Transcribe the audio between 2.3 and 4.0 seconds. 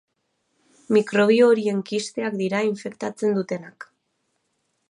dira infektatzen dutenak.